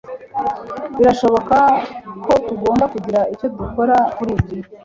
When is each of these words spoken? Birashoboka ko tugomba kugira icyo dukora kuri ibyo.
Birashoboka 0.97 1.57
ko 2.25 2.33
tugomba 2.45 2.85
kugira 2.93 3.19
icyo 3.33 3.47
dukora 3.57 3.95
kuri 4.15 4.31
ibyo. 4.35 4.55